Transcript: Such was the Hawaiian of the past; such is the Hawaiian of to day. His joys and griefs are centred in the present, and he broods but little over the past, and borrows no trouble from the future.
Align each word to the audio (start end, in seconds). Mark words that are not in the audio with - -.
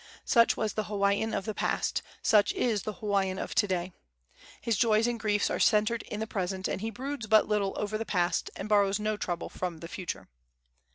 Such 0.25 0.57
was 0.57 0.73
the 0.73 0.85
Hawaiian 0.85 1.31
of 1.31 1.45
the 1.45 1.53
past; 1.53 2.01
such 2.23 2.53
is 2.53 2.81
the 2.81 2.93
Hawaiian 2.93 3.37
of 3.37 3.53
to 3.53 3.67
day. 3.67 3.93
His 4.59 4.75
joys 4.75 5.05
and 5.05 5.19
griefs 5.19 5.51
are 5.51 5.59
centred 5.59 6.01
in 6.01 6.19
the 6.19 6.25
present, 6.25 6.67
and 6.67 6.81
he 6.81 6.89
broods 6.89 7.27
but 7.27 7.47
little 7.47 7.75
over 7.77 7.99
the 7.99 8.03
past, 8.05 8.49
and 8.55 8.67
borrows 8.67 8.99
no 8.99 9.15
trouble 9.15 9.47
from 9.47 9.77
the 9.77 9.87
future. 9.87 10.27